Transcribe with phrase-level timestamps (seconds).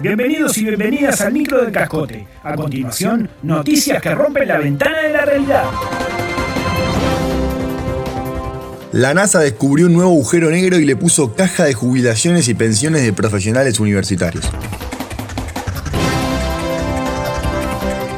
[0.00, 2.26] Bienvenidos y bienvenidas al micro del cascote.
[2.42, 5.64] A continuación, noticias que rompen la ventana de la realidad.
[8.92, 13.02] La NASA descubrió un nuevo agujero negro y le puso caja de jubilaciones y pensiones
[13.02, 14.50] de profesionales universitarios.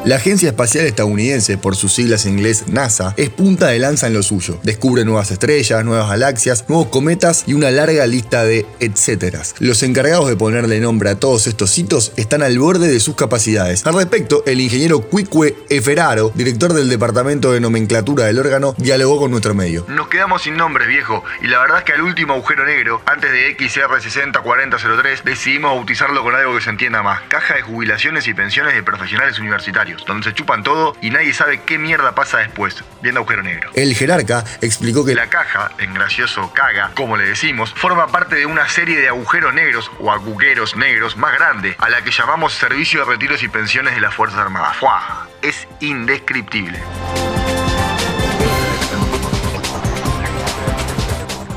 [0.06, 4.14] La Agencia Espacial Estadounidense, por sus siglas en inglés NASA, es punta de lanza en
[4.14, 4.56] lo suyo.
[4.62, 9.56] Descubre nuevas estrellas, nuevas galaxias, nuevos cometas y una larga lista de etcéteras.
[9.58, 13.84] Los encargados de ponerle nombre a todos estos hitos están al borde de sus capacidades.
[13.84, 19.32] Al respecto, el ingeniero Cuicue Eferaro, director del Departamento de Nomenclatura del órgano, dialogó con
[19.32, 19.86] nuestro medio.
[19.88, 23.32] Nos quedamos sin nombres, viejo, y la verdad es que al último agujero negro, antes
[23.32, 27.22] de XR604003, decidimos bautizarlo con algo que se entienda más.
[27.22, 31.60] Caja de jubilaciones y pensiones de profesionales universitarios donde se chupan todo y nadie sabe
[31.64, 33.70] qué mierda pasa después, viendo agujero negro.
[33.74, 38.46] El jerarca explicó que la caja, en gracioso caga, como le decimos, forma parte de
[38.46, 43.00] una serie de agujeros negros o agujeros negros más grande, a la que llamamos Servicio
[43.00, 44.76] de Retiros y Pensiones de las Fuerzas Armadas.
[44.76, 45.28] ¡Fua!
[45.42, 46.78] Es indescriptible.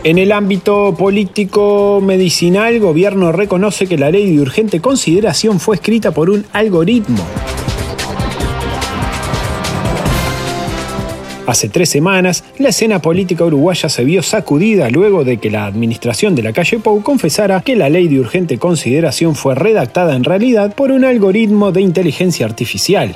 [0.01, 5.75] En el ámbito político medicinal, el gobierno reconoce que la ley de urgente consideración fue
[5.75, 7.25] escrita por un algoritmo.
[11.49, 16.35] Hace tres semanas, la escena política uruguaya se vio sacudida luego de que la administración
[16.35, 20.75] de la calle Pou confesara que la ley de urgente consideración fue redactada en realidad
[20.75, 23.15] por un algoritmo de inteligencia artificial.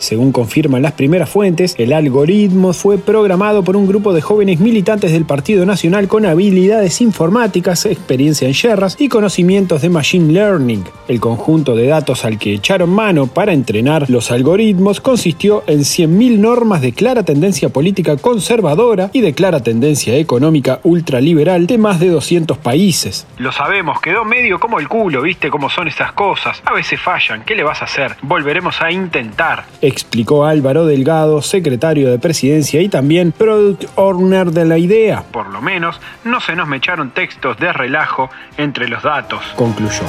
[0.00, 5.12] Según confirman las primeras fuentes, el algoritmo fue programado por un grupo de jóvenes militantes
[5.12, 10.84] del Partido Nacional con habilidades informáticas, experiencia en yerras y conocimientos de Machine Learning.
[11.06, 16.38] El conjunto de datos al que echaron mano para entrenar los algoritmos consistió en 100.000
[16.38, 22.08] normas de clara tendencia política conservadora y de clara tendencia económica ultraliberal de más de
[22.08, 23.26] 200 países.
[23.36, 26.62] Lo sabemos, quedó medio como el culo, viste cómo son esas cosas.
[26.64, 28.16] A veces fallan, ¿qué le vas a hacer?
[28.22, 34.78] Volveremos a intentar explicó Álvaro Delgado, secretario de Presidencia y también Product Owner de la
[34.78, 35.24] idea.
[35.30, 40.04] Por lo menos, no se nos me echaron textos de relajo entre los datos, concluyó.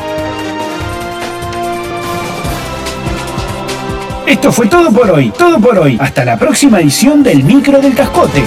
[4.28, 5.98] Esto fue todo por hoy, todo por hoy.
[6.00, 8.42] Hasta la próxima edición del Micro del Cascote.